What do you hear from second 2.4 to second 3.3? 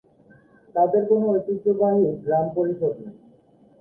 পরিষদ নেই।